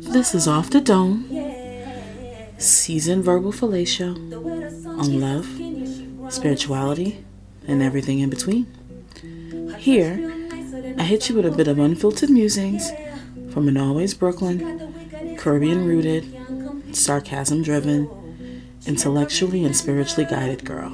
[0.00, 1.26] This is Off the Dome,
[2.58, 4.14] seasoned verbal fellatio
[4.86, 7.24] on love, spirituality,
[7.66, 8.66] and everything in between.
[9.78, 10.32] Here,
[10.96, 12.90] I hit you with a bit of unfiltered musings
[13.50, 18.08] from an always Brooklyn, Caribbean rooted, sarcasm driven,
[18.86, 20.92] intellectually and spiritually guided girl.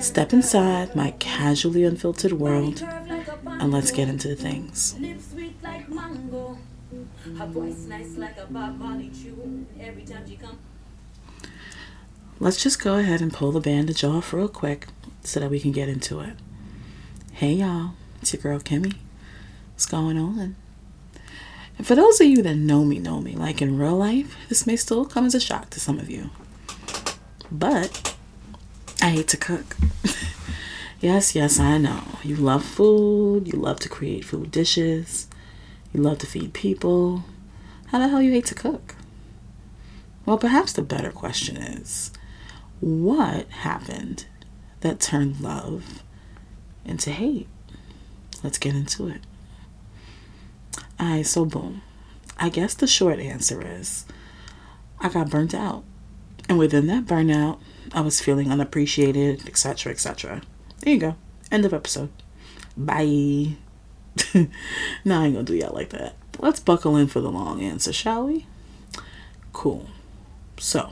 [0.00, 2.84] Step inside my casually unfiltered world
[3.66, 4.94] and let's get into the things.
[12.38, 14.86] Let's just go ahead and pull the bandage off real quick
[15.24, 16.34] so that we can get into it.
[17.32, 18.92] Hey y'all, it's your girl Kimi.
[19.72, 20.54] What's going on?
[21.76, 24.64] And for those of you that know me, know me, like in real life, this
[24.64, 26.30] may still come as a shock to some of you.
[27.50, 28.14] But
[29.02, 29.76] I hate to cook.
[31.00, 32.02] yes, yes, I know.
[32.22, 35.28] You love food, you love to create food dishes,
[35.92, 37.24] you love to feed people.
[37.86, 38.94] How the hell you hate to cook?
[40.24, 42.12] Well, perhaps the better question is
[42.80, 44.26] what happened
[44.80, 46.02] that turned love
[46.84, 47.48] into hate?
[48.42, 49.20] Let's get into it.
[51.00, 51.82] Alright, so boom.
[52.38, 54.04] I guess the short answer is
[55.00, 55.84] I got burnt out.
[56.48, 57.58] And within that burnout,
[57.92, 60.42] I was feeling unappreciated, etc., etc.
[60.80, 61.16] There you go.
[61.50, 62.10] End of episode.
[62.76, 63.56] Bye.
[65.04, 66.14] now I ain't gonna do y'all like that.
[66.38, 68.46] Let's buckle in for the long answer, shall we?
[69.52, 69.86] Cool.
[70.58, 70.90] So,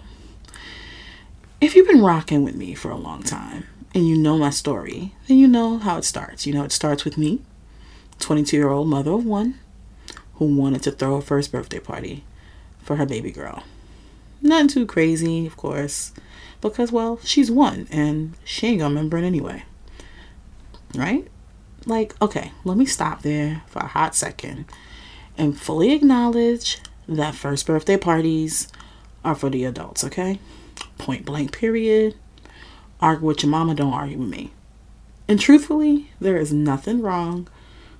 [1.60, 5.12] if you've been rocking with me for a long time and you know my story,
[5.28, 6.46] then you know how it starts.
[6.46, 7.40] You know, it starts with me,
[8.20, 9.58] 22 year old mother of one,
[10.34, 12.24] who wanted to throw a first birthday party
[12.82, 13.64] for her baby girl.
[14.42, 16.12] Nothing too crazy, of course,
[16.60, 19.64] because, well, she's one and she ain't gonna remember it anyway.
[20.96, 21.28] Right?
[21.86, 24.66] Like, okay, let me stop there for a hot second
[25.36, 26.78] and fully acknowledge
[27.08, 28.68] that first birthday parties
[29.24, 30.38] are for the adults, okay?
[30.98, 32.14] Point blank, period.
[33.00, 34.52] Argue with your mama, don't argue with me.
[35.28, 37.48] And truthfully, there is nothing wrong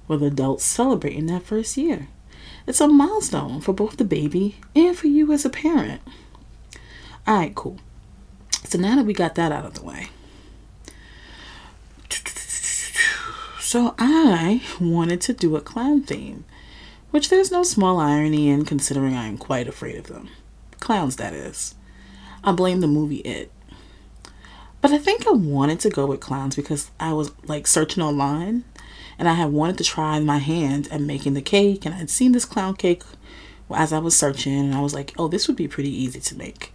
[0.06, 2.08] with adults celebrating that first year.
[2.66, 6.00] It's a milestone for both the baby and for you as a parent.
[7.26, 7.78] All right, cool.
[8.64, 10.08] So now that we got that out of the way,
[13.74, 16.44] so I wanted to do a clown theme,
[17.10, 20.28] which there's no small irony in considering I am quite afraid of them.
[20.78, 21.74] Clowns, that is.
[22.44, 23.50] I blame the movie It.
[24.80, 28.62] But I think I wanted to go with clowns because I was like searching online
[29.18, 32.30] and I had wanted to try my hand at making the cake and I'd seen
[32.30, 33.02] this clown cake
[33.74, 36.38] as I was searching and I was like, oh, this would be pretty easy to
[36.38, 36.72] make.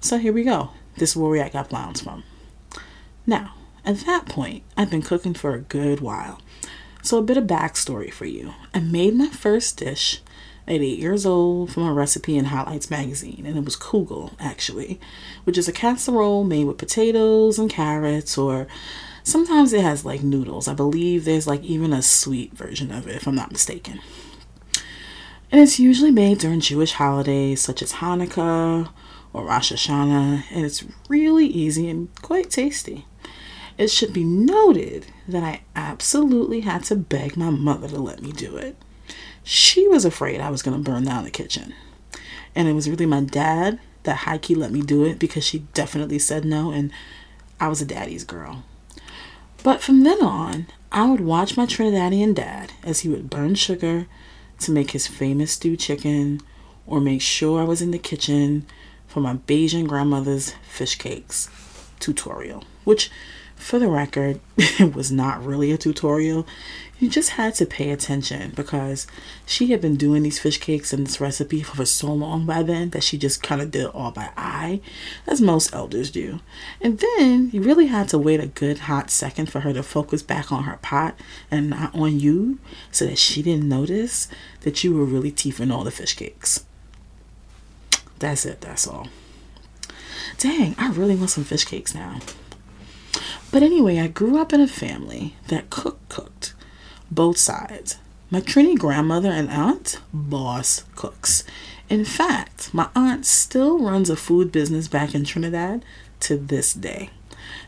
[0.00, 0.70] So here we go.
[0.96, 2.24] This is where we got clowns from.
[3.28, 3.54] Now,
[3.84, 6.40] at that point, I'd been cooking for a good while.
[7.02, 8.54] So a bit of backstory for you.
[8.72, 10.22] I made my first dish
[10.68, 15.00] at eight years old from a recipe in Highlights magazine, and it was kugel, actually,
[15.44, 18.68] which is a casserole made with potatoes and carrots, or
[19.24, 20.68] sometimes it has like noodles.
[20.68, 24.00] I believe there's like even a sweet version of it, if I'm not mistaken.
[25.50, 28.88] And it's usually made during Jewish holidays such as Hanukkah
[29.32, 33.06] or Rosh Hashanah, and it's really easy and quite tasty.
[33.78, 38.32] It should be noted that I absolutely had to beg my mother to let me
[38.32, 38.76] do it
[39.42, 41.74] she was afraid I was going to burn down the kitchen.
[42.54, 45.60] And it was really my dad that high key let me do it because she
[45.74, 46.90] definitely said no, and
[47.60, 48.64] I was a daddy's girl.
[49.62, 54.06] But from then on, I would watch my Trinidadian dad as he would burn sugar
[54.60, 56.40] to make his famous stew chicken
[56.86, 58.66] or make sure I was in the kitchen
[59.06, 61.48] for my Bajan grandmother's fish cakes
[62.00, 63.10] tutorial, which
[63.62, 66.46] for the record, it was not really a tutorial.
[66.98, 69.06] You just had to pay attention because
[69.44, 72.90] she had been doing these fish cakes and this recipe for so long by then
[72.90, 74.80] that she just kind of did it all by eye,
[75.26, 76.40] as most elders do.
[76.80, 80.22] And then you really had to wait a good hot second for her to focus
[80.22, 81.18] back on her pot
[81.50, 82.60] and not on you
[82.92, 84.28] so that she didn't notice
[84.60, 86.64] that you were really teething all the fish cakes.
[88.20, 89.08] That's it, that's all.
[90.38, 92.20] Dang, I really want some fish cakes now.
[93.50, 96.54] But anyway, I grew up in a family that cooked, cooked,
[97.10, 97.98] both sides.
[98.30, 101.44] My Trini grandmother and aunt, boss cooks.
[101.90, 105.84] In fact, my aunt still runs a food business back in Trinidad
[106.20, 107.10] to this day.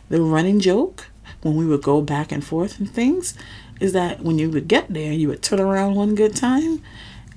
[0.08, 1.08] The running joke
[1.42, 3.34] when we would go back and forth and things
[3.80, 6.82] is that when you would get there, you would turn around one good time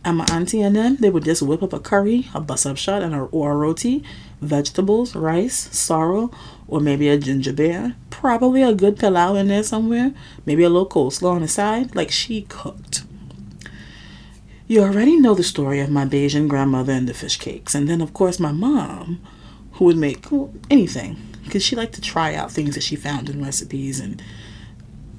[0.06, 2.78] And my auntie and them, they would just whip up a curry, a buss up
[2.78, 4.04] shut, and a, or a roti,
[4.42, 6.34] vegetables, rice, sorrel,
[6.68, 7.96] or maybe a ginger beer.
[8.10, 10.14] Probably a good pilau in there somewhere.
[10.46, 11.96] Maybe a little coleslaw on the side.
[11.96, 13.04] Like she cooked.
[14.68, 17.74] You already know the story of my Bajan grandmother and the fish cakes.
[17.74, 19.22] And then, of course, my mom,
[19.74, 21.18] who would make well, anything.
[21.46, 24.02] Because she liked to try out things that she found in recipes.
[24.02, 24.22] And,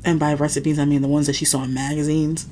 [0.04, 2.46] and by recipes, I mean the ones that she saw in magazines.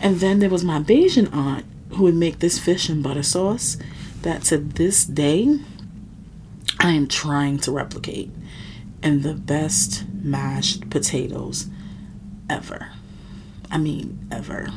[0.00, 3.76] And then there was my Bajan aunt who would make this fish and butter sauce
[4.22, 5.58] that to this day
[6.84, 8.30] I am trying to replicate.
[9.02, 11.66] And the best mashed potatoes
[12.48, 12.90] ever.
[13.70, 14.68] I mean, ever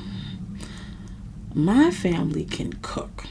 [1.58, 3.26] my family can cook.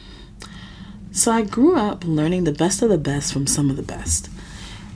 [1.12, 4.28] So I grew up learning the best of the best from some of the best.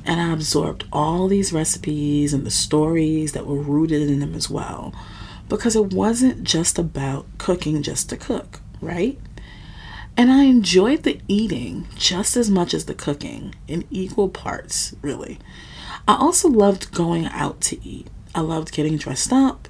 [0.05, 4.51] And I absorbed all these recipes and the stories that were rooted in them as
[4.51, 4.93] well.
[5.49, 9.19] Because it wasn't just about cooking just to cook, right?
[10.17, 15.39] And I enjoyed the eating just as much as the cooking in equal parts, really.
[16.07, 18.09] I also loved going out to eat.
[18.35, 19.69] I loved getting dressed up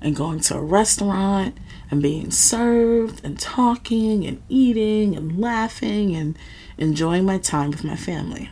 [0.00, 1.58] and going to a restaurant
[1.90, 6.38] and being served and talking and eating and laughing and
[6.76, 8.50] enjoying my time with my family.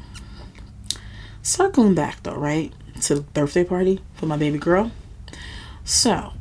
[1.42, 2.72] Circling back though, right,
[3.02, 4.90] to the birthday party for my baby girl.
[5.84, 6.32] So,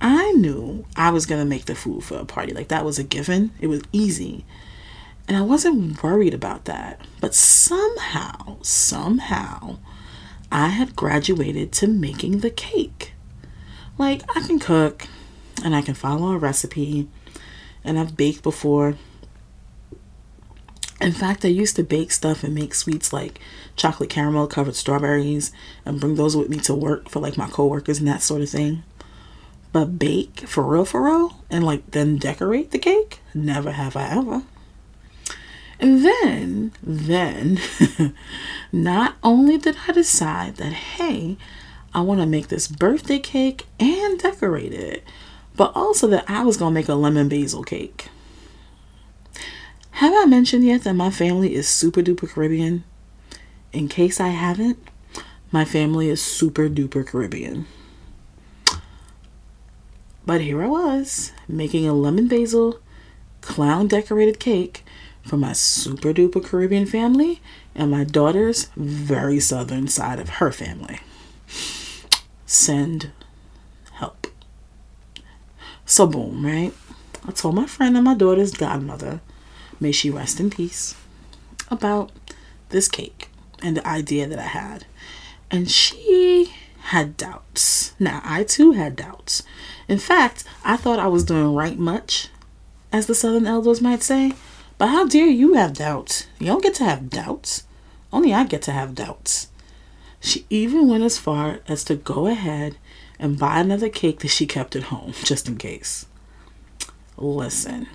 [0.00, 2.52] I knew I was going to make the food for a party.
[2.52, 3.52] Like that was a given.
[3.60, 4.44] It was easy.
[5.28, 7.00] And I wasn't worried about that.
[7.20, 9.78] But somehow, somehow,
[10.50, 13.12] I had graduated to making the cake.
[13.96, 15.06] Like, I can cook,
[15.64, 17.08] and I can follow a recipe
[17.84, 18.96] and I've baked before.
[21.00, 23.40] In fact, I used to bake stuff and make sweets like
[23.74, 25.50] chocolate caramel covered strawberries
[25.84, 28.50] and bring those with me to work for like my coworkers and that sort of
[28.50, 28.82] thing.
[29.72, 33.20] But bake for real, for real, and like then decorate the cake?
[33.34, 34.42] Never have I ever.
[35.78, 37.58] And then, then,
[38.72, 41.38] not only did I decide that, hey,
[41.94, 45.02] I want to make this birthday cake and decorate it,
[45.56, 48.08] but also that I was going to make a lemon basil cake.
[49.92, 52.84] Have I mentioned yet that my family is super duper Caribbean?
[53.72, 54.78] In case I haven't,
[55.50, 57.66] my family is super duper Caribbean.
[60.26, 62.80] But here I was, making a lemon basil
[63.40, 64.84] clown decorated cake
[65.24, 67.40] for my super duper Caribbean family
[67.74, 71.00] and my daughter's very southern side of her family.
[72.46, 73.12] Send
[73.92, 74.26] help.
[75.84, 76.72] so, boom, right?
[77.26, 79.20] I told my friend and my daughter's godmother,
[79.78, 80.94] may she rest in peace,
[81.70, 82.12] about
[82.70, 83.28] this cake
[83.62, 84.86] and the idea that I had.
[85.50, 86.52] And she
[86.90, 87.94] had doubts.
[88.00, 89.44] Now, I too had doubts.
[89.86, 92.30] In fact, I thought I was doing right much,
[92.90, 94.32] as the Southern elders might say.
[94.76, 96.26] But how dare you have doubts?
[96.40, 97.62] You don't get to have doubts.
[98.12, 99.50] Only I get to have doubts.
[100.18, 102.76] She even went as far as to go ahead
[103.20, 106.06] and buy another cake that she kept at home just in case.
[107.16, 107.86] Listen,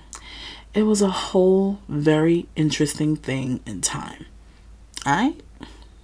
[0.72, 4.24] it was a whole very interesting thing in time.
[5.06, 5.42] Alright?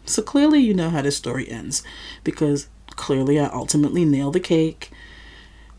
[0.04, 1.82] So clearly you know how this story ends
[2.22, 2.68] because
[3.02, 4.92] clearly I ultimately nailed the cake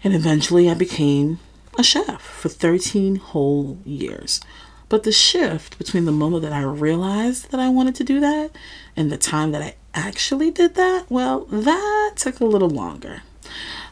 [0.03, 1.39] and eventually I became
[1.79, 4.41] a chef for 13 whole years.
[4.89, 8.51] But the shift between the moment that I realized that I wanted to do that
[8.97, 13.21] and the time that I actually did that, well, that took a little longer.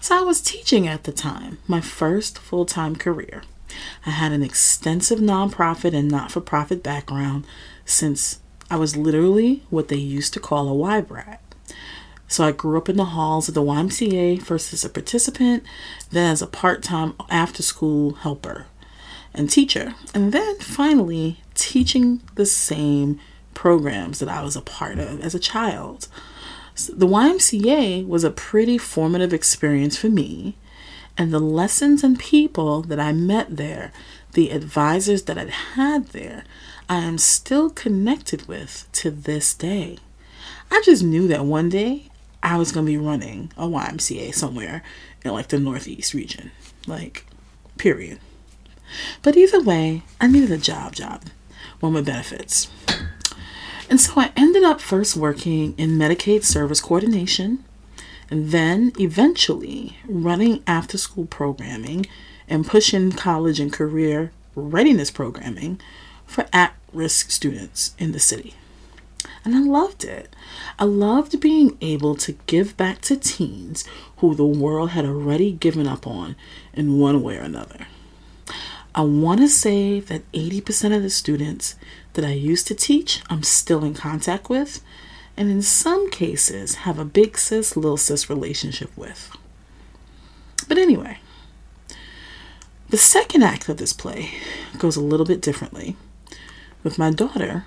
[0.02, 3.44] So I was teaching at the time, my first full time career.
[4.06, 7.46] I had an extensive nonprofit and not for profit background
[7.86, 11.41] since I was literally what they used to call a Y brat.
[12.32, 15.64] So I grew up in the halls of the YMCA, first as a participant,
[16.12, 18.68] then as a part time after school helper
[19.34, 23.20] and teacher, and then finally teaching the same
[23.54, 26.08] programs that I was a part of as a child.
[26.88, 30.56] The YMCA was a pretty formative experience for me,
[31.18, 33.92] and the lessons and people that I met there,
[34.36, 36.46] the advisors that I'd had there,
[36.88, 39.98] I am still connected with to this day.
[40.72, 42.08] I just knew that one day
[42.44, 44.84] I was to be running a YMCA somewhere
[45.24, 46.52] in like the Northeast region.
[46.88, 47.26] Like,
[47.78, 48.20] period.
[49.22, 51.24] But either way, I needed a job job,
[51.80, 52.70] one with benefits.
[53.90, 57.64] And so I ended up first working in Medicaid service coordination
[58.30, 62.06] and then eventually running after school programming
[62.48, 65.80] and pushing college and career readiness programming
[66.26, 68.56] for at risk students in the city.
[69.44, 70.36] And I loved it.
[70.78, 73.84] I loved being able to give back to teens
[74.18, 76.36] who the world had already given up on
[76.74, 77.88] in one way or another.
[78.94, 81.76] I want to say that 80% of the students
[82.14, 84.82] that I used to teach, I'm still in contact with,
[85.38, 89.36] and in some cases have a big sis, little sis relationship with.
[90.68, 91.20] But anyway,
[92.90, 94.32] the second act of this play
[94.78, 95.96] goes a little bit differently
[96.84, 97.66] with my daughter,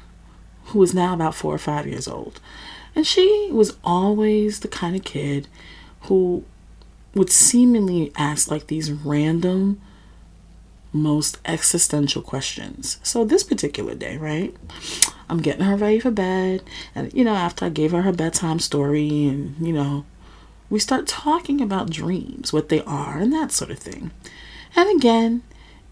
[0.67, 2.41] who is now about four or five years old.
[2.97, 5.49] And she was always the kind of kid
[6.03, 6.45] who
[7.15, 9.81] would seemingly ask like these random,
[10.93, 12.99] most existential questions.
[13.03, 14.55] So this particular day, right?
[15.29, 16.63] I'm getting her ready for bed.
[16.95, 20.05] And, you know, after I gave her her bedtime story, and, you know,
[20.71, 24.13] we start talking about dreams, what they are, and that sort of thing.
[24.77, 25.43] And again,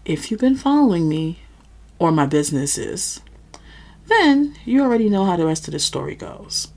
[0.05, 1.39] if you've been following me
[1.99, 3.21] or my businesses,
[4.07, 6.69] then you already know how the rest of the story goes.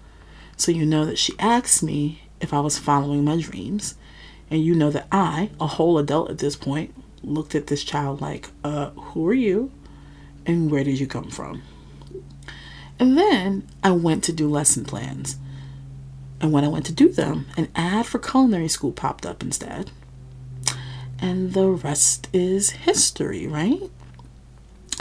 [0.56, 3.94] So you know that she asked me if I was following my dreams,
[4.50, 8.20] and you know that I, a whole adult at this point, looked at this child
[8.20, 9.70] like, uh, who are you?
[10.44, 11.62] And where did you come from?
[12.98, 15.36] And then I went to do lesson plans.
[16.40, 19.90] And when I went to do them, an ad for culinary school popped up instead.
[21.18, 23.90] And the rest is history, right?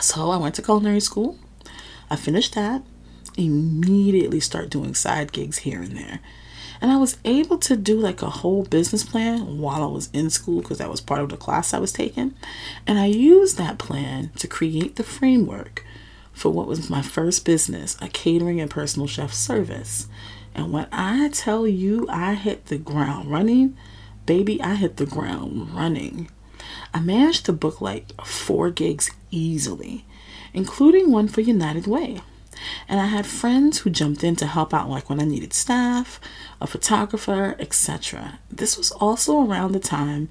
[0.02, 1.38] So I went to culinary school.
[2.16, 2.82] I finished that.
[3.36, 6.22] Immediately start doing side gigs here and there.
[6.80, 10.30] And I was able to do like a whole business plan while I was in
[10.30, 12.34] school because that was part of the class I was taking.
[12.88, 15.84] And I used that plan to create the framework
[16.32, 20.08] for what was my first business, a catering and personal chef service.
[20.54, 23.76] And when I tell you I hit the ground running,
[24.26, 26.32] baby, I hit the ground running.
[26.94, 30.06] I managed to book like four gigs easily,
[30.56, 32.22] including one for United Way.
[32.88, 36.20] And I had friends who jumped in to help out, like when I needed staff,
[36.62, 38.40] a photographer, etc.
[38.50, 40.30] This was also around the time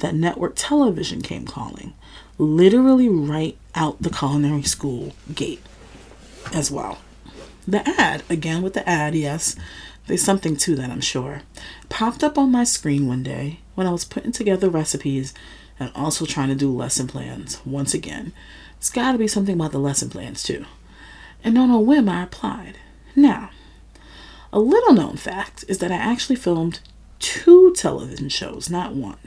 [0.00, 1.94] that network television came calling,
[2.36, 5.62] literally right out the culinary school gate
[6.52, 6.98] as well.
[7.68, 9.54] The ad, again with the ad, yes,
[10.08, 11.42] there's something to that, I'm sure,
[11.88, 15.32] popped up on my screen one day when I was putting together recipes
[15.78, 17.60] and also trying to do lesson plans.
[17.64, 18.32] Once again,
[18.80, 20.64] it's got to be something about the lesson plans too.
[21.44, 22.78] And on a whim, I applied.
[23.14, 23.50] Now,
[24.54, 26.80] a little known fact is that I actually filmed
[27.18, 29.18] two television shows, not one.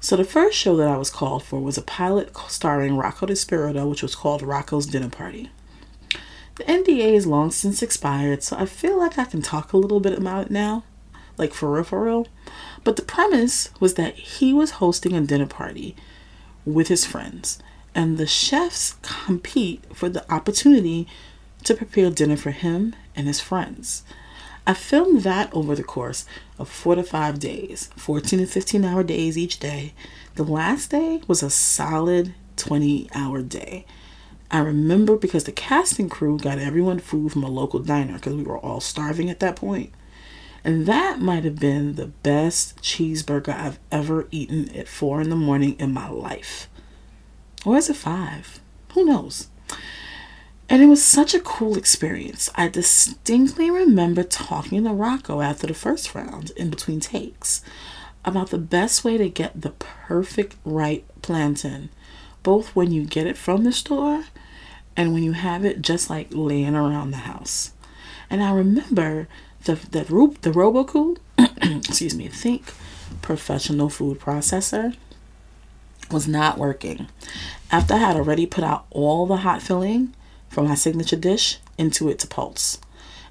[0.00, 3.86] So the first show that I was called for was a pilot starring Rocco DiSpirito,
[3.86, 5.50] which was called Rocco's Dinner Party.
[6.54, 10.00] The NDA is long since expired, so I feel like I can talk a little
[10.00, 10.84] bit about it now,
[11.36, 12.28] like for real, for real.
[12.82, 15.94] But the premise was that he was hosting a dinner party
[16.64, 17.58] with his friends,
[17.94, 21.06] and the chefs compete for the opportunity
[21.64, 24.02] to prepare dinner for him and his friends.
[24.66, 26.24] I filmed that over the course
[26.58, 29.94] of four to five days, 14 to 15 hour days each day.
[30.36, 33.84] The last day was a solid 20 hour day.
[34.50, 38.42] I remember because the casting crew got everyone food from a local diner because we
[38.42, 39.92] were all starving at that point.
[40.62, 45.36] And that might have been the best cheeseburger I've ever eaten at four in the
[45.36, 46.68] morning in my life.
[47.64, 48.60] Or is it five?
[48.94, 49.48] Who knows?
[50.68, 52.48] And it was such a cool experience.
[52.54, 57.62] I distinctly remember talking to Rocco after the first round in between takes
[58.24, 61.88] about the best way to get the perfect right plantain,
[62.42, 64.24] both when you get it from the store
[64.96, 67.72] and when you have it just like laying around the house.
[68.28, 69.26] And I remember
[69.64, 70.04] the the,
[70.42, 72.72] the Robot Coupe, excuse me, think
[73.22, 74.94] professional food processor
[76.12, 77.08] was not working.
[77.70, 80.14] After I had already put out all the hot filling,
[80.48, 82.78] from my signature dish into it to pulse.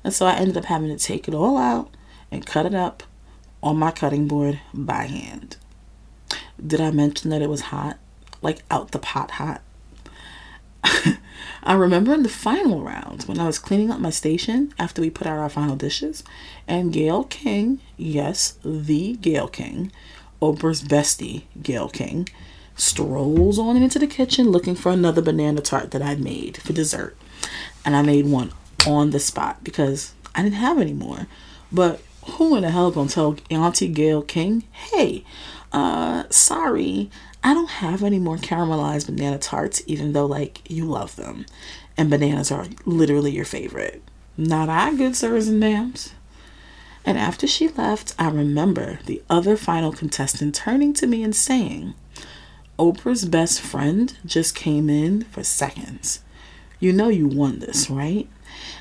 [0.04, 1.94] And so I ended up having to take it all out
[2.32, 3.04] and cut it up
[3.62, 5.58] on my cutting board by hand.
[6.66, 7.98] Did I mention that it was hot?
[8.42, 9.62] Like out the pot hot?
[11.64, 15.10] I remember in the final round when I was cleaning up my station after we
[15.10, 16.24] put out our final dishes,
[16.68, 19.92] and Gayle King, yes, the Gayle King,
[20.42, 22.30] Oprah's bestie, Gayle King,
[22.80, 27.16] strolls on into the kitchen looking for another banana tart that I'd made for dessert.
[27.86, 28.52] And I made one
[28.88, 31.28] on the spot because I didn't have any more.
[31.72, 35.24] But who in the hell gonna tell Auntie Gayle King, hey,
[35.72, 37.10] uh, sorry,
[37.44, 41.46] I don't have any more caramelized banana tarts, even though like you love them.
[41.98, 44.02] And bananas are literally your favorite.
[44.38, 46.12] Not I, good sirs and ma'ams.
[47.06, 51.94] And after she left, I remember the other final contestant turning to me and saying,
[52.80, 56.22] Oprah's best friend just came in for seconds.
[56.80, 58.28] You know you won this, right?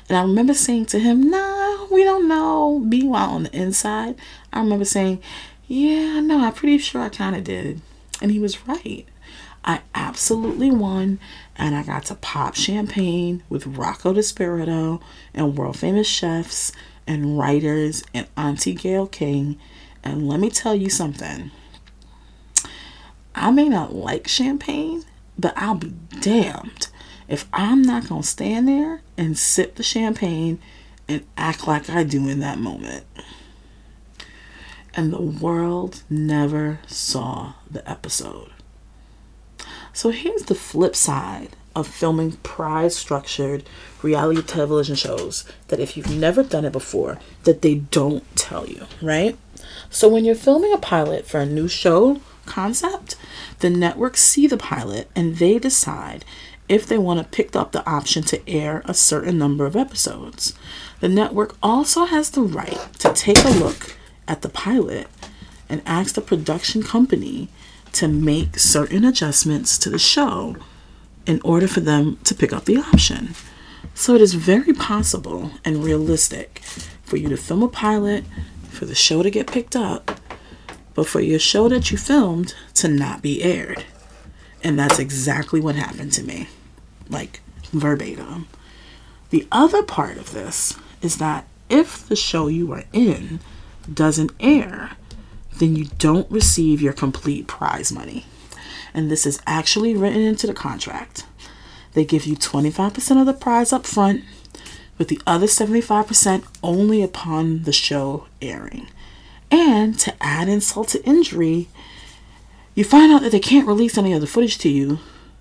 [0.07, 2.79] And I remember saying to him, Nah, we don't know.
[2.79, 4.15] Meanwhile, on the inside,
[4.53, 5.21] I remember saying,
[5.67, 7.81] Yeah, no, I'm pretty sure I kind of did.
[8.21, 9.05] And he was right.
[9.65, 11.19] I absolutely won,
[11.57, 15.01] and I got to pop champagne with Rocco DiSpirito
[15.33, 16.71] and world famous chefs
[17.05, 19.59] and writers and Auntie Gayle King.
[20.01, 21.51] And let me tell you something.
[23.39, 25.05] I may not like champagne,
[25.37, 26.89] but I'll be damned
[27.29, 30.59] if I'm not going to stand there and sip the champagne
[31.07, 33.05] and act like I do in that moment.
[34.93, 38.51] And the world never saw the episode.
[39.93, 43.63] So here's the flip side of filming prize structured
[44.01, 48.85] reality television shows that if you've never done it before that they don't tell you,
[49.01, 49.37] right?
[49.89, 52.19] So when you're filming a pilot for a new show
[52.49, 53.15] concept,
[53.59, 56.25] the networks see the pilot and they decide
[56.67, 60.53] if they want to pick up the option to air a certain number of episodes.
[60.99, 63.95] The network also has the right to take a look
[64.27, 65.07] at the pilot
[65.67, 67.49] and ask the production company
[67.93, 70.55] to make certain adjustments to the show
[71.25, 73.33] in order for them to pick up the option.
[73.93, 76.59] So it is very possible and realistic
[77.03, 78.23] for you to film a pilot,
[78.69, 80.19] for the show to get picked up,
[80.99, 83.85] but for your show that you filmed to not be aired.
[84.61, 86.49] And that's exactly what happened to me
[87.09, 87.39] like
[87.71, 88.49] verbatim.
[89.29, 93.39] The other part of this is that if the show you are in
[93.93, 94.97] doesn't air,
[95.55, 98.25] then you don't receive your complete prize money.
[98.93, 101.25] And this is actually written into the contract.
[101.93, 104.25] They give you 25% of the prize up front,
[104.97, 108.89] with the other 75% only upon the show airing.
[109.51, 111.67] And to add insult to injury,
[112.75, 114.99] you find out that they can't release any of the footage to you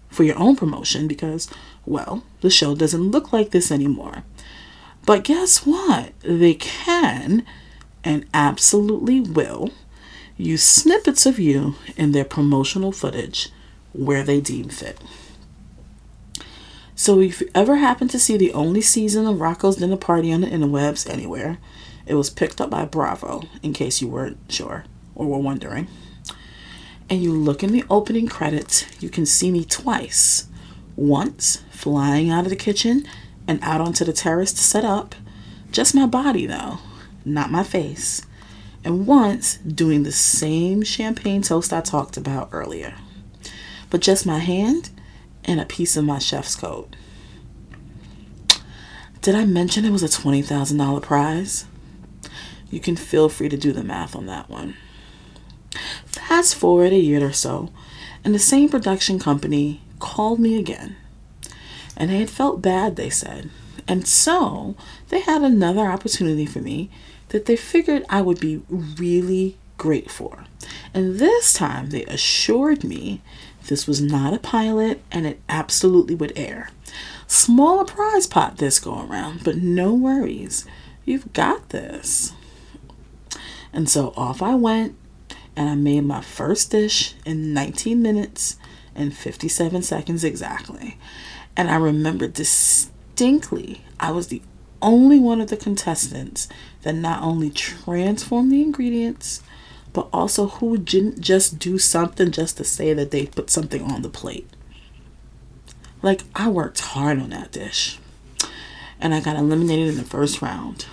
[0.08, 1.48] for your own promotion because,
[1.84, 4.24] well, the show doesn't look like this anymore.
[5.04, 6.12] But guess what?
[6.20, 7.44] They can
[8.04, 9.70] and absolutely will
[10.36, 13.50] use snippets of you in their promotional footage
[13.92, 15.00] where they deem fit.
[16.94, 20.40] So, if you ever happen to see the only season of Rocco's Dinner Party on
[20.40, 21.58] the interwebs anywhere,
[22.08, 24.84] it was picked up by Bravo, in case you weren't sure
[25.14, 25.88] or were wondering
[27.10, 30.46] and you look in the opening credits, you can see me twice.
[30.96, 33.06] Once flying out of the kitchen
[33.46, 35.14] and out onto the terrace to set up,
[35.70, 36.78] just my body though,
[37.24, 38.22] not my face.
[38.84, 42.94] And once doing the same champagne toast I talked about earlier,
[43.90, 44.90] but just my hand
[45.44, 46.94] and a piece of my chef's coat.
[49.22, 51.66] Did I mention it was a $20,000 prize?
[52.70, 54.76] You can feel free to do the math on that one.
[56.06, 57.70] Fast forward a year or so,
[58.24, 60.96] and the same production company called me again.
[61.96, 63.50] And they had felt bad, they said.
[63.86, 64.76] And so
[65.08, 66.90] they had another opportunity for me
[67.30, 70.44] that they figured I would be really great for.
[70.92, 73.22] And this time they assured me
[73.68, 76.70] this was not a pilot and it absolutely would air.
[77.26, 80.66] Smaller prize pot this go around, but no worries.
[81.04, 82.32] You've got this.
[83.72, 84.96] And so off I went
[85.56, 88.56] and I made my first dish in 19 minutes
[88.94, 90.98] and 57 seconds exactly.
[91.56, 94.42] And I remember distinctly, I was the
[94.80, 96.48] only one of the contestants
[96.82, 99.42] that not only transformed the ingredients,
[99.92, 104.02] but also who didn't just do something just to say that they put something on
[104.02, 104.48] the plate.
[106.02, 107.98] Like, I worked hard on that dish.
[109.00, 110.86] And I got eliminated in the first round.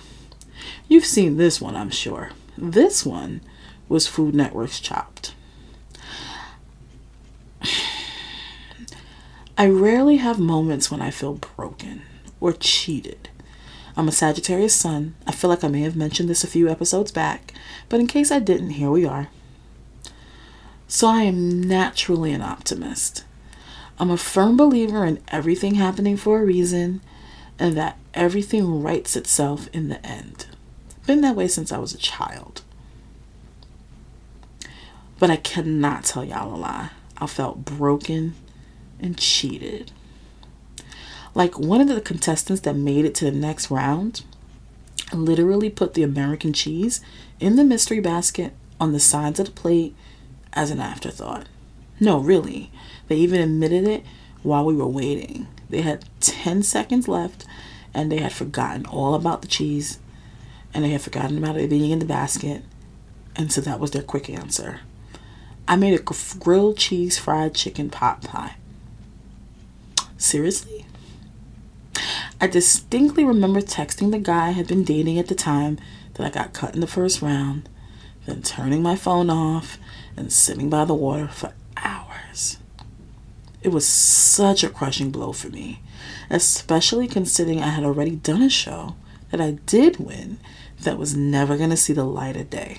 [0.88, 2.30] You've seen this one, I'm sure.
[2.58, 3.42] This one
[3.88, 5.34] was Food Network's Chopped.
[9.58, 12.02] I rarely have moments when I feel broken
[12.40, 13.28] or cheated.
[13.96, 15.14] I'm a Sagittarius sun.
[15.26, 17.52] I feel like I may have mentioned this a few episodes back,
[17.88, 19.28] but in case I didn't, here we are.
[20.88, 23.24] So I am naturally an optimist.
[23.98, 27.00] I'm a firm believer in everything happening for a reason
[27.58, 30.46] and that everything rights itself in the end.
[31.06, 32.62] Been that way since I was a child.
[35.18, 36.90] But I cannot tell y'all a lie.
[37.16, 38.34] I felt broken
[39.00, 39.92] and cheated.
[41.34, 44.24] Like one of the contestants that made it to the next round
[45.12, 47.00] literally put the American cheese
[47.38, 49.94] in the mystery basket on the sides of the plate
[50.52, 51.46] as an afterthought.
[52.00, 52.70] No, really.
[53.08, 54.04] They even admitted it
[54.42, 55.46] while we were waiting.
[55.70, 57.46] They had 10 seconds left
[57.94, 59.98] and they had forgotten all about the cheese
[60.76, 62.62] and they had forgotten about it being in the basket.
[63.34, 64.80] And so that was their quick answer.
[65.66, 66.02] I made a
[66.38, 68.56] grilled cheese fried chicken pot pie.
[70.18, 70.84] Seriously?
[72.38, 75.78] I distinctly remember texting the guy I had been dating at the time
[76.14, 77.70] that I got cut in the first round,
[78.26, 79.78] then turning my phone off
[80.14, 82.58] and sitting by the water for hours.
[83.62, 85.80] it was such a crushing blow for me,
[86.28, 88.94] especially considering I had already done a show
[89.30, 90.38] that I did win
[90.82, 92.78] that was never going to see the light of day.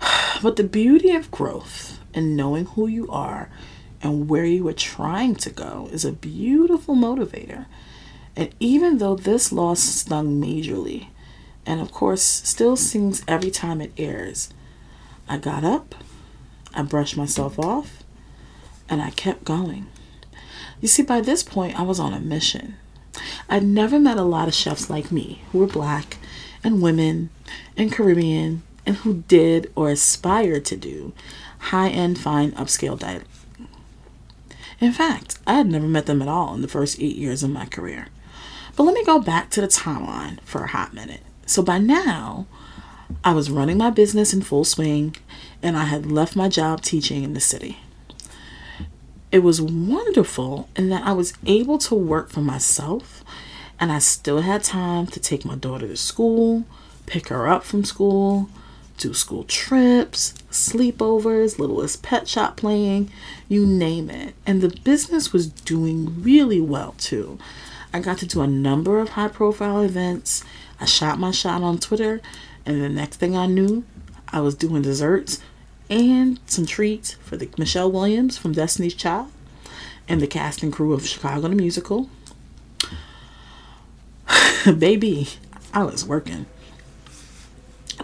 [0.42, 3.50] But the beauty of growth and knowing who you are
[4.02, 7.66] and where you are trying to go is a beautiful motivator.
[8.36, 11.08] And even though this loss stung majorly,
[11.64, 14.50] and of course still sings every time it airs,
[15.28, 15.94] I got up,
[16.74, 18.02] I brushed myself off,
[18.88, 19.86] and I kept going.
[20.80, 22.76] You see, by this point, I was on a mission.
[23.48, 26.18] I'd never met a lot of chefs like me who were black
[26.62, 27.30] and women
[27.76, 31.12] and Caribbean and who did or aspired to do
[31.58, 33.24] high end, fine, upscale dining.
[34.80, 37.50] In fact, I had never met them at all in the first eight years of
[37.50, 38.08] my career.
[38.76, 41.22] But let me go back to the timeline for a hot minute.
[41.46, 42.46] So by now,
[43.22, 45.16] I was running my business in full swing
[45.62, 47.78] and I had left my job teaching in the city.
[49.34, 53.24] It was wonderful in that I was able to work for myself
[53.80, 56.62] and I still had time to take my daughter to school,
[57.06, 58.48] pick her up from school,
[58.96, 63.10] do school trips, sleepovers, littlest pet shop playing,
[63.48, 64.36] you name it.
[64.46, 67.36] And the business was doing really well too.
[67.92, 70.44] I got to do a number of high profile events.
[70.78, 72.20] I shot my shot on Twitter,
[72.64, 73.82] and the next thing I knew,
[74.28, 75.40] I was doing desserts
[75.90, 79.30] and some treats for the Michelle Williams from Destiny's Child
[80.08, 82.10] and the cast and crew of Chicago the Musical.
[84.78, 85.28] Baby,
[85.72, 86.46] I was working.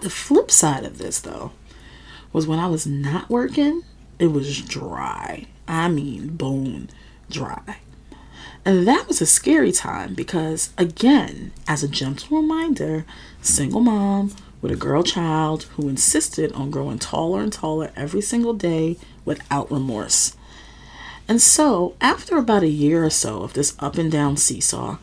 [0.01, 1.53] The flip side of this, though,
[2.33, 3.83] was when I was not working,
[4.19, 5.47] it was dry.
[5.67, 6.89] I mean, bone
[7.29, 7.79] dry.
[8.65, 13.05] And that was a scary time because, again, as a gentle reminder,
[13.41, 18.53] single mom with a girl child who insisted on growing taller and taller every single
[18.53, 20.37] day without remorse.
[21.29, 24.99] And so, after about a year or so of this up and down seesaw,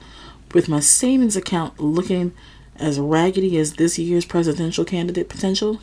[0.53, 2.33] with my savings account looking
[2.75, 5.79] as raggedy as this year's presidential candidate potential,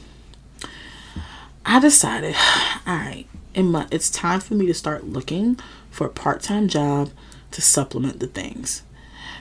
[1.66, 2.34] I decided,
[2.86, 5.58] all right, it's time for me to start looking
[5.90, 7.10] for a part time job
[7.52, 8.82] to supplement the things.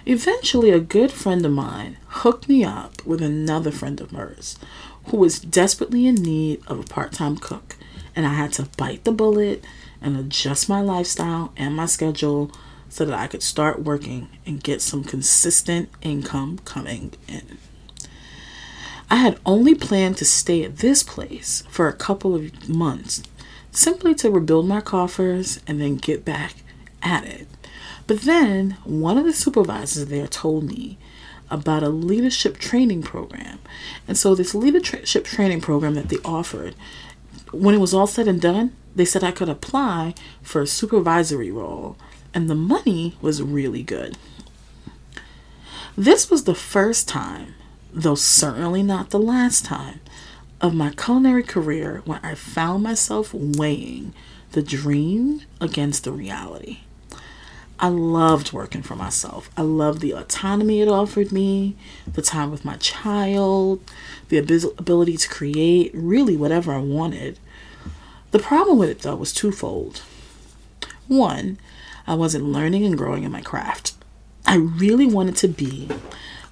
[0.06, 4.58] Eventually, a good friend of mine hooked me up with another friend of hers
[5.06, 7.78] who was desperately in need of a part time cook,
[8.16, 9.64] and I had to bite the bullet
[10.02, 12.52] and adjust my lifestyle and my schedule
[12.90, 17.58] so that I could start working and get some consistent income coming in.
[19.10, 23.24] I had only planned to stay at this place for a couple of months,
[23.72, 26.56] simply to rebuild my coffers and then get back
[27.02, 27.48] at it.
[28.08, 30.98] But then one of the supervisors there told me
[31.50, 33.60] about a leadership training program.
[34.08, 36.76] And so, this leadership training program that they offered,
[37.52, 41.52] when it was all said and done, they said I could apply for a supervisory
[41.52, 41.98] role
[42.34, 44.18] and the money was really good.
[45.96, 47.54] This was the first time,
[47.94, 50.00] though certainly not the last time,
[50.60, 54.14] of my culinary career when I found myself weighing
[54.52, 56.80] the dream against the reality.
[57.80, 59.50] I loved working for myself.
[59.58, 61.76] I loved the autonomy it offered me,
[62.08, 63.82] the time with my child,
[64.30, 67.40] the ability to create really whatever I wanted.
[68.32, 70.02] The problem with it, though, was twofold.
[71.08, 71.58] One,
[72.08, 73.94] I wasn't learning and growing in my craft.
[74.46, 75.90] I really wanted to be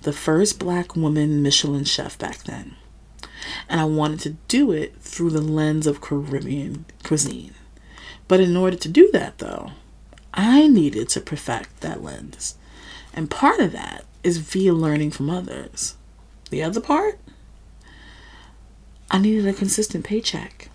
[0.01, 2.75] the first black woman Michelin chef back then.
[3.69, 7.53] And I wanted to do it through the lens of Caribbean cuisine.
[8.27, 9.71] But in order to do that, though,
[10.33, 12.55] I needed to perfect that lens.
[13.13, 15.95] And part of that is via learning from others.
[16.49, 17.19] The other part,
[19.09, 20.69] I needed a consistent paycheck.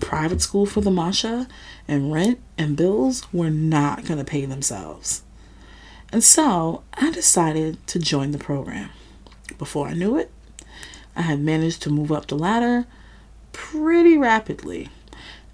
[0.00, 1.46] Private school for the Masha
[1.86, 5.22] and rent and bills were not going to pay themselves.
[6.10, 8.90] And so I decided to join the program.
[9.58, 10.30] Before I knew it,
[11.14, 12.86] I had managed to move up the ladder
[13.52, 14.88] pretty rapidly,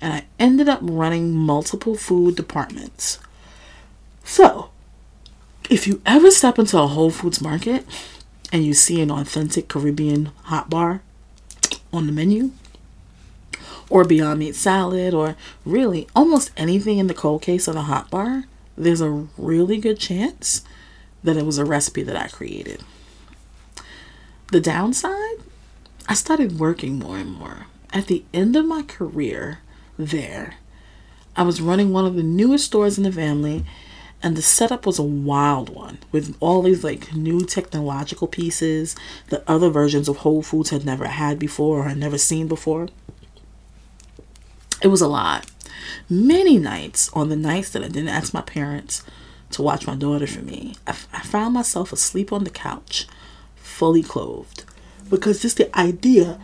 [0.00, 3.18] and I ended up running multiple food departments.
[4.24, 4.70] So,
[5.68, 7.84] if you ever step into a Whole Foods market
[8.52, 11.02] and you see an authentic Caribbean hot bar
[11.92, 12.52] on the menu,
[13.90, 18.10] or Beyond Meat salad, or really almost anything in the cold case of the hot
[18.10, 18.44] bar,
[18.76, 20.62] there's a really good chance
[21.24, 22.82] that it was a recipe that I created.
[24.52, 25.38] The downside,
[26.08, 27.66] I started working more and more.
[27.92, 29.60] At the end of my career
[29.98, 30.54] there,
[31.36, 33.64] I was running one of the newest stores in the family,
[34.22, 38.96] and the setup was a wild one with all these like new technological pieces
[39.28, 42.88] that other versions of Whole Foods had never had before or had never seen before.
[44.82, 45.46] It was a lot.
[46.08, 49.02] Many nights, on the nights that I didn't ask my parents
[49.50, 53.06] to watch my daughter for me, I, I found myself asleep on the couch,
[53.56, 54.64] fully clothed,
[55.08, 56.40] because just the idea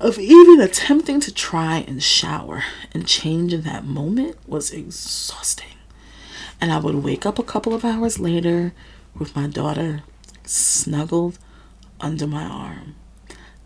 [0.00, 5.76] of even attempting to try and shower and change in that moment was exhausting.
[6.58, 8.72] And I would wake up a couple of hours later
[9.14, 10.02] with my daughter
[10.44, 11.38] snuggled
[12.00, 12.96] under my arm,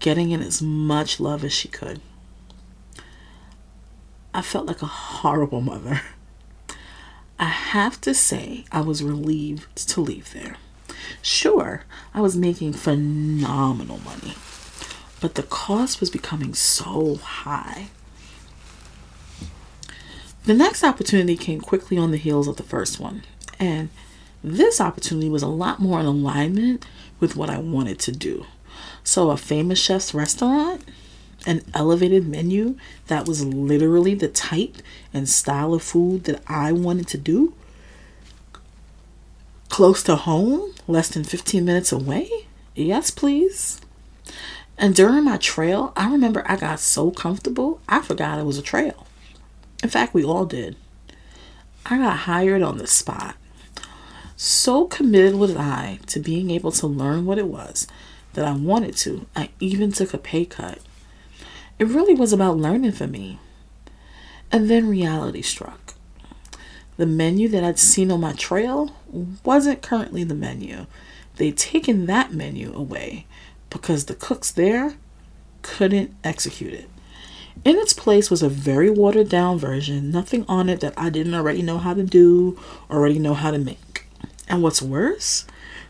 [0.01, 2.01] getting in as much love as she could.
[4.33, 6.03] I felt like a horrible mother.
[7.39, 10.57] I have to say, I was relieved to leave there.
[11.23, 14.35] Sure, I was making phenomenal money,
[15.25, 17.87] but the cost was becoming so high.
[20.45, 23.23] The next opportunity came quickly on the heels of the first one,
[23.59, 23.89] and
[24.43, 26.85] this opportunity was a lot more in alignment
[27.21, 28.45] with what I wanted to do.
[29.03, 30.85] So, a famous chef's restaurant,
[31.47, 34.77] an elevated menu that was literally the type
[35.15, 37.55] and style of food that I wanted to do,
[39.71, 42.29] close to home, less than 15 minutes away.
[42.75, 43.81] Yes, please.
[44.77, 48.63] And during my trail, I remember I got so comfortable, I forgot it was a
[48.63, 49.07] trail.
[49.83, 50.77] In fact, we all did.
[51.87, 53.37] I got hired on the spot.
[54.37, 57.87] So committed was I to being able to learn what it was
[58.33, 60.79] that I wanted to, I even took a pay cut.
[61.79, 63.39] It really was about learning for me.
[64.51, 65.95] And then reality struck.
[66.97, 68.95] The menu that I'd seen on my trail
[69.45, 70.87] wasn't currently the menu.
[71.37, 73.27] They'd taken that menu away
[73.75, 74.95] because the cooks there
[75.63, 76.89] couldn't execute it.
[77.65, 81.35] In its place was a very watered down version, nothing on it that I didn't
[81.35, 82.59] already know how to do,
[82.89, 84.07] already know how to make.
[84.49, 85.45] And what's worse,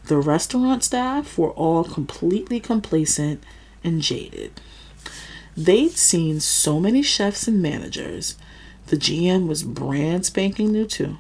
[0.07, 3.45] the restaurant staff were all completely complacent
[3.83, 4.61] and jaded.
[5.57, 8.37] They'd seen so many chefs and managers,
[8.87, 11.19] the GM was brand spanking new too,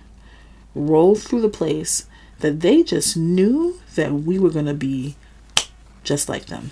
[0.74, 2.06] roll through the place
[2.40, 5.16] that they just knew that we were going to be
[6.04, 6.70] just like them.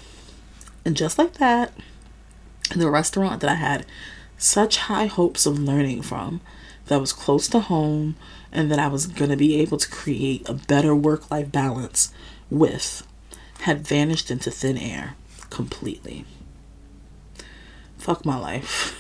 [0.85, 1.73] And just like that,
[2.75, 3.87] the restaurant that I had
[4.39, 6.41] such high hopes of learning from,
[6.87, 8.17] that was close to home,
[8.51, 12.13] and that I was going to be able to create a better work life balance
[12.51, 13.07] with,
[13.61, 15.15] had vanished into thin air
[15.51, 16.25] completely.
[17.99, 18.99] Fuck my life.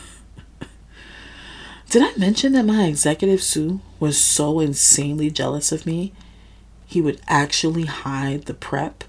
[1.90, 6.12] Did I mention that my executive sous was so insanely jealous of me?
[6.86, 9.04] He would actually hide the prep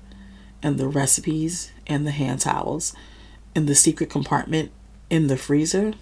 [0.63, 2.95] and the recipes and the hand towels
[3.53, 4.71] in the secret compartment
[5.09, 5.93] in the freezer.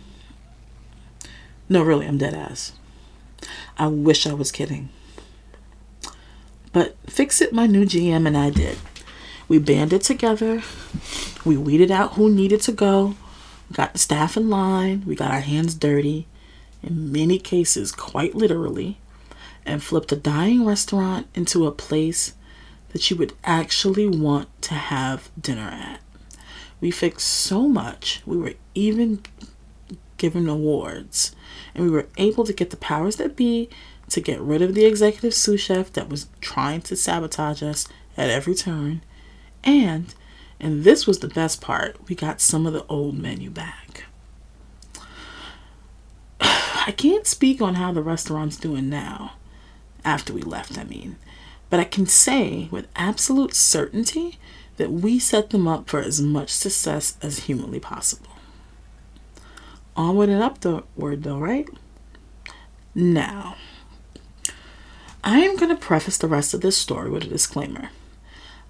[1.68, 2.74] No, really, I'm dead ass.
[3.78, 4.90] I wish I was kidding.
[6.72, 8.78] But fix it, my new GM and I did.
[9.48, 10.62] We banded together.
[11.44, 13.16] We weeded out who needed to go.
[13.74, 15.04] Got the staff in line.
[15.06, 16.28] We got our hands dirty,
[16.84, 19.00] in many cases, quite literally,
[19.66, 22.34] and flipped a dying restaurant into a place
[22.92, 26.00] that you would actually want to have dinner at.
[26.80, 29.22] We fixed so much, we were even
[30.18, 31.36] given awards,
[31.74, 33.70] and we were able to get the powers that be
[34.10, 38.30] to get rid of the executive sous chef that was trying to sabotage us at
[38.30, 39.02] every turn.
[39.64, 40.14] And,
[40.60, 44.06] and this was the best part, we got some of the old menu back.
[46.42, 49.34] I can't speak on how the restaurant's doing now,
[50.04, 51.16] after we left, I mean.
[51.72, 54.38] But I can say with absolute certainty
[54.78, 58.30] that we set them up for as much success as humanly possible.
[59.96, 61.68] Onward and upward, though, right?
[62.94, 63.56] Now,
[65.24, 67.90] I am going to preface the rest of this story with a disclaimer.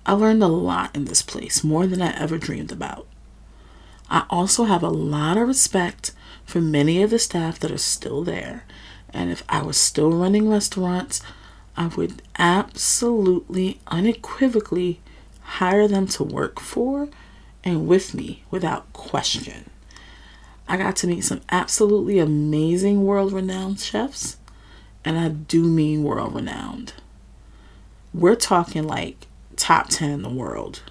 [0.06, 3.08] I learned a lot in this place, more than I ever dreamed about.
[4.10, 6.12] I also have a lot of respect
[6.46, 8.66] for many of the staff that are still there,
[9.12, 11.22] and if I was still running restaurants,
[11.82, 15.00] I would absolutely, unequivocally
[15.42, 17.10] hire them to work for
[17.64, 19.68] and with me without question.
[20.68, 24.38] I got to meet some absolutely amazing world renowned chefs,
[25.04, 26.94] and I do mean world renowned.
[28.14, 30.84] We're talking like top 10 in the world.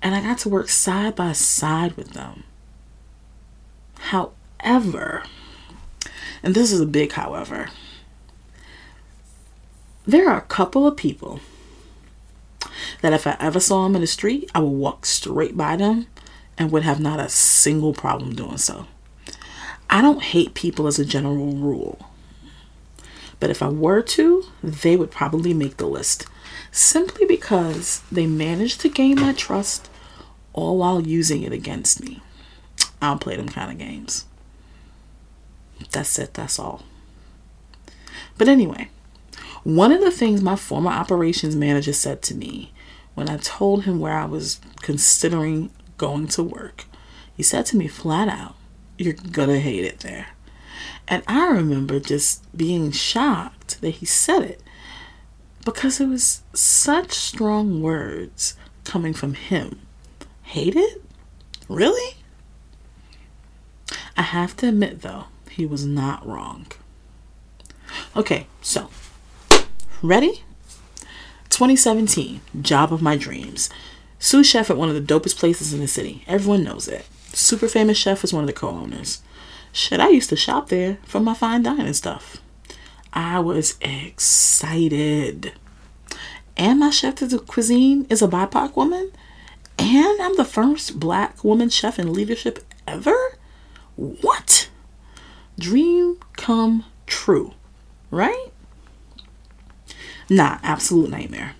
[0.00, 2.44] And I got to work side by side with them.
[3.98, 5.24] However,
[6.44, 7.70] and this is a big however,
[10.06, 11.40] there are a couple of people
[13.02, 16.06] that if I ever saw them in the street, I would walk straight by them
[16.58, 18.86] and would have not a single problem doing so.
[19.88, 22.10] I don't hate people as a general rule.
[23.40, 26.26] But if I were to, they would probably make the list
[26.70, 29.90] simply because they managed to gain my trust
[30.52, 32.22] all while using it against me.
[33.00, 34.26] I don't play them kind of games.
[35.90, 36.82] That's it, that's all.
[38.36, 38.90] But anyway,
[39.62, 42.72] one of the things my former operations manager said to me
[43.14, 46.84] when I told him where I was considering going to work,
[47.36, 48.54] he said to me flat out,
[48.96, 50.28] You're gonna hate it there.
[51.06, 54.62] And I remember just being shocked that he said it
[55.64, 59.80] because it was such strong words coming from him.
[60.42, 61.02] Hate it?
[61.68, 62.16] Really?
[64.16, 66.66] I have to admit, though, he was not wrong.
[68.16, 68.90] Okay, so,
[70.02, 70.42] ready?
[71.50, 73.68] 2017, job of my dreams.
[74.18, 76.24] Sous chef at one of the dopest places in the city.
[76.26, 77.06] Everyone knows it.
[77.32, 79.22] Super famous chef is one of the co owners.
[79.72, 82.38] Shit, I used to shop there for my fine dining stuff.
[83.12, 85.52] I was excited.
[86.56, 89.12] And my chef de cuisine is a BIPOC woman.
[89.78, 93.38] And I'm the first black woman chef in leadership ever?
[93.96, 94.68] What?
[95.58, 97.54] Dream come true,
[98.10, 98.49] right?
[100.30, 101.56] Nah, absolute nightmare.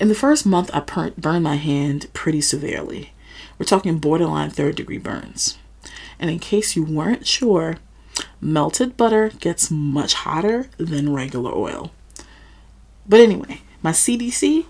[0.00, 0.80] In the first month, I
[1.16, 3.12] burned my hand pretty severely.
[3.58, 5.56] We're talking borderline third degree burns.
[6.18, 7.76] And in case you weren't sure,
[8.40, 11.92] melted butter gets much hotter than regular oil.
[13.08, 14.66] But anyway, my CDC,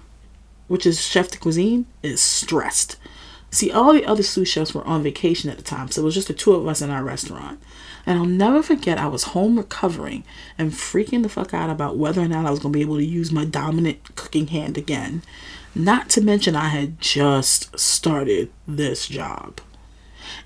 [0.69, 2.99] which is chef de cuisine, is stressed.
[3.51, 6.15] See, all the other sous chefs were on vacation at the time, so it was
[6.15, 7.63] just the two of us in our restaurant.
[8.05, 10.25] And I'll never forget, I was home recovering
[10.59, 12.97] and freaking the fuck out about whether or not I was going to be able
[12.97, 15.23] to use my dominant cooking hand again.
[15.75, 19.61] Not to mention, I had just started this job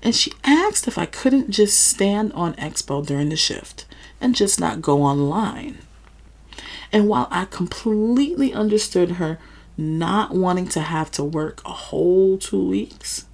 [0.01, 3.85] and she asked if I couldn't just stand on Expo during the shift
[4.21, 5.79] and just not go online.
[6.91, 9.39] And while I completely understood her
[9.75, 13.25] not wanting to have to work a whole two weeks,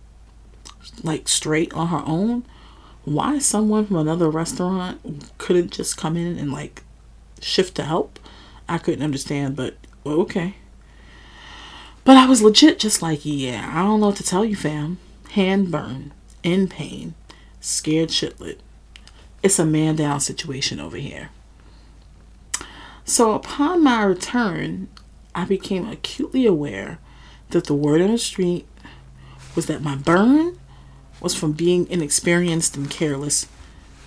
[1.03, 2.45] like straight on her own,
[3.05, 6.83] why someone from another restaurant couldn't just come in and like
[7.41, 8.19] shift to help,
[8.67, 10.55] I couldn't understand, but okay.
[12.05, 14.99] But I was legit just like, yeah, I don't know what to tell you, fam.
[15.31, 16.13] Hand burn
[16.43, 17.15] in pain,
[17.59, 18.59] scared shitlet.
[19.41, 21.29] It's a man down situation over here.
[23.05, 24.87] So upon my return,
[25.35, 26.99] I became acutely aware
[27.49, 28.65] that the word on the street
[29.55, 30.57] was that my burn
[31.23, 33.47] was from being inexperienced and careless,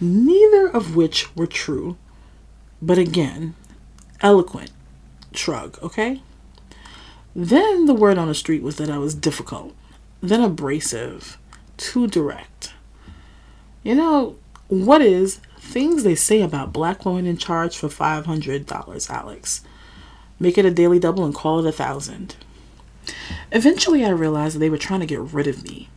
[0.01, 1.97] neither of which were true.
[2.81, 3.55] But again,
[4.21, 4.71] eloquent
[5.33, 6.23] shrug, okay?
[7.35, 9.75] Then the word on the street was that I was difficult,
[10.21, 11.39] then abrasive,
[11.77, 12.73] too direct.
[13.83, 14.37] You know,
[14.69, 19.63] what is things they say about black women in charge for $500, Alex?
[20.39, 22.37] Make it a daily double and call it a thousand.
[23.53, 25.89] Eventually, I realized they were trying to get rid of me,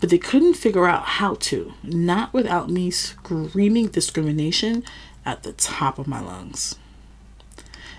[0.00, 4.84] but they couldn't figure out how to, not without me screaming discrimination
[5.24, 6.76] at the top of my lungs.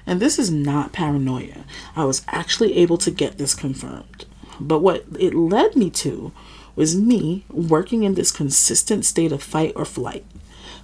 [0.06, 1.66] And this is not paranoia.
[1.96, 4.26] I was actually able to get this confirmed.
[4.60, 6.32] But what it led me to
[6.76, 10.26] was me working in this consistent state of fight or flight,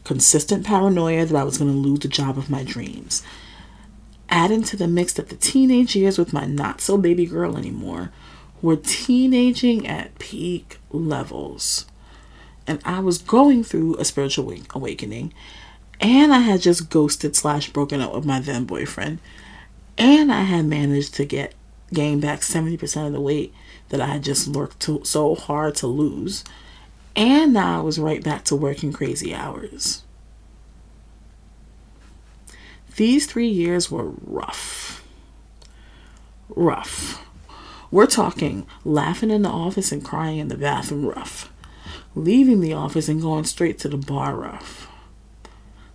[0.04, 3.22] consistent paranoia that I was going to lose the job of my dreams.
[4.30, 8.12] Add into the mix that the teenage years with my not so baby girl anymore
[8.62, 11.86] were teenaging at peak levels.
[12.68, 15.34] And I was going through a spiritual awakening,
[16.00, 19.20] and I had just ghosted slash broken up with my then boyfriend,
[19.98, 21.54] and I had managed to get
[21.94, 23.54] gain back 70% of the weight
[23.90, 26.44] that I had just worked to, so hard to lose.
[27.16, 30.04] And now I was right back to working crazy hours.
[32.96, 35.04] These three years were rough.
[36.50, 37.26] Rough.
[37.92, 41.52] We're talking laughing in the office and crying in the bathroom rough.
[42.16, 44.88] Leaving the office and going straight to the bar rough.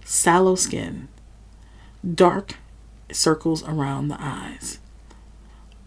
[0.04, 1.08] Sallow skin.
[2.14, 2.56] Dark
[3.10, 4.78] circles around the eyes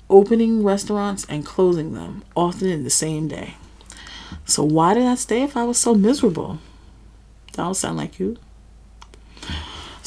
[0.10, 3.56] opening restaurants and closing them, often in the same day.
[4.46, 6.60] So, why did I stay if I was so miserable?
[7.54, 8.38] That don't sound like you.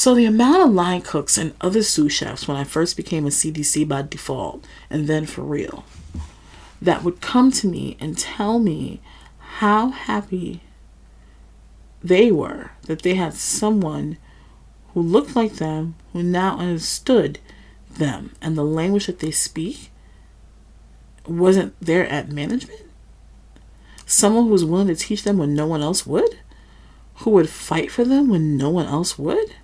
[0.02, 3.30] So, the amount of line cooks and other sous chefs when I first became a
[3.30, 5.84] CDC by default and then for real
[6.80, 9.00] that would come to me and tell me
[9.38, 10.61] how happy
[12.03, 14.16] they were that they had someone
[14.92, 17.38] who looked like them, who now understood
[17.88, 19.92] them and the language that they speak
[21.28, 22.82] wasn't there at management?
[24.05, 26.40] Someone who was willing to teach them when no one else would?
[27.18, 29.55] Who would fight for them when no one else would?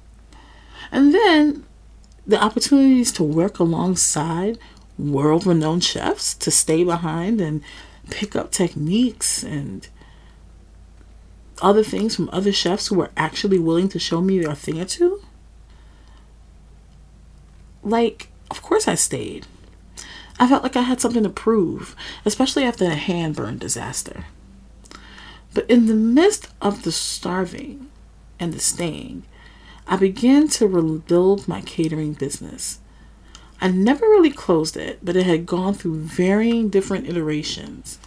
[0.91, 1.65] And then
[2.27, 4.59] the opportunities to work alongside
[4.99, 7.63] world renowned chefs, to stay behind and
[8.11, 9.89] pick up techniques and
[11.61, 14.85] other things from other chefs who were actually willing to show me a thing or
[14.85, 15.23] two.
[17.83, 19.47] Like, of course I stayed.
[20.39, 24.27] I felt like I had something to prove, especially after a hand burn disaster.
[25.53, 27.89] But in the midst of the starving
[28.39, 29.25] and the staying,
[29.89, 32.79] I began to rebuild my catering business.
[33.61, 37.99] I never really closed it, but it had gone through varying different iterations.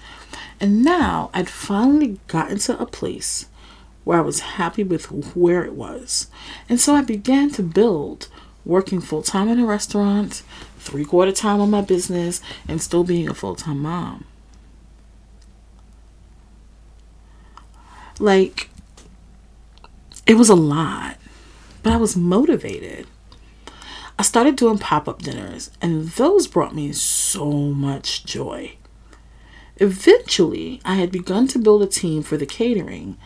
[0.60, 3.48] And now I'd finally gotten to a place
[4.04, 6.28] where I was happy with where it was.
[6.70, 8.28] And so I began to build,
[8.64, 10.44] working full time in a restaurant,
[10.78, 14.26] three quarter time on my business, and still being a full time mom.
[18.20, 18.70] Like,
[20.28, 21.18] it was a lot,
[21.84, 23.08] but I was motivated.
[24.20, 28.78] I started doing pop up dinners, and those brought me so much joy.
[29.78, 33.18] Eventually, I had begun to build a team for the catering,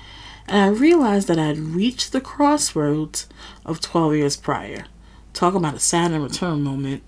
[0.47, 3.27] and I realized that I had reached the crossroads
[3.65, 4.85] of 12 years prior.
[5.33, 7.03] Talk about a Saturn return moment.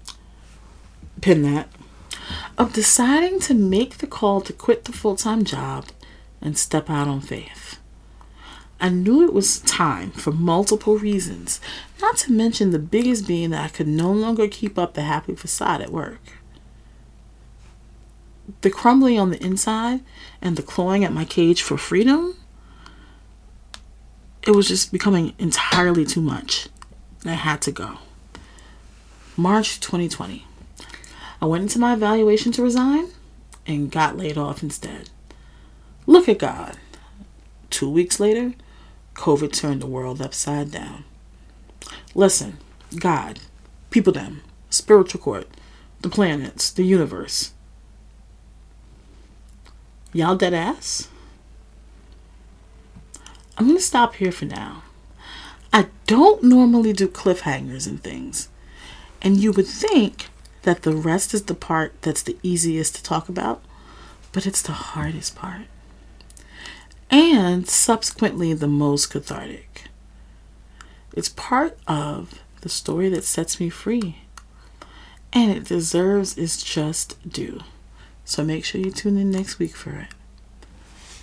[1.21, 1.69] Pin that.
[2.57, 5.85] Of deciding to make the call to quit the full time job
[6.41, 7.66] and step out on faith.
[8.79, 11.59] I knew it was time for multiple reasons,
[11.99, 15.33] not to mention the biggest being that I could no longer keep up the happy
[15.33, 16.21] facade at work.
[18.61, 20.01] The crumbling on the inside
[20.41, 22.35] and the clawing at my cage for freedom,
[24.45, 26.67] it was just becoming entirely too much.
[27.25, 27.97] I had to go.
[29.35, 30.45] March 2020.
[31.41, 33.09] I went into my evaluation to resign
[33.65, 35.09] and got laid off instead.
[36.05, 36.77] Look at God.
[37.69, 38.53] Two weeks later,
[39.17, 41.03] COVID turned the world upside down.
[42.15, 42.59] Listen,
[42.97, 43.39] God,
[43.89, 45.47] people them, spiritual court,
[46.01, 47.51] the planets, the universe.
[50.13, 51.09] Y'all dead ass?
[53.57, 54.83] I'm going to stop here for now.
[55.73, 58.49] I don't normally do cliffhangers and things.
[59.21, 60.27] And you would think
[60.61, 63.63] that the rest is the part that's the easiest to talk about,
[64.31, 65.65] but it's the hardest part
[67.09, 69.85] and subsequently the most cathartic.
[71.13, 74.19] It's part of the story that sets me free,
[75.33, 77.61] and it deserves its just due.
[78.25, 80.07] So make sure you tune in next week for it.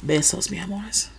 [0.05, 1.11] Besos, mi amores.